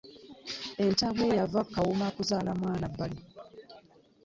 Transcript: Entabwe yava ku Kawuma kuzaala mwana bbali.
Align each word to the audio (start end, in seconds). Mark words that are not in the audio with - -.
Entabwe 0.83 1.25
yava 1.39 1.59
ku 1.67 1.71
Kawuma 1.75 2.07
kuzaala 2.15 2.51
mwana 2.59 2.85
bbali. 2.93 3.19